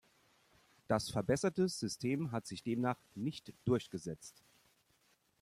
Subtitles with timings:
[0.87, 4.41] Das verbesserte System hat sich demnach nicht durchgesetzt.